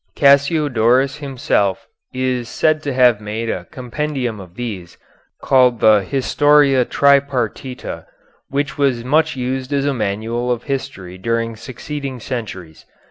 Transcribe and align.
Cassiodorus 0.15 1.17
himself 1.17 1.85
is 2.11 2.49
said 2.49 2.81
to 2.81 2.91
have 2.91 3.21
made 3.21 3.51
a 3.51 3.65
compendium 3.65 4.39
of 4.39 4.55
these, 4.55 4.97
called 5.43 5.79
the 5.79 5.99
"Historia 6.01 6.85
Tripartita," 6.85 8.07
which 8.49 8.79
was 8.79 9.05
much 9.05 9.35
used 9.35 9.71
as 9.71 9.85
a 9.85 9.93
manual 9.93 10.51
of 10.51 10.63
history 10.63 11.19
during 11.19 11.55
succeeding 11.55 12.19
centuries. 12.19 12.83